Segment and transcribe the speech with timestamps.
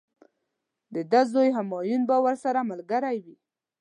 [0.93, 3.35] د ده زوی همایون به ورسره ملګری وي.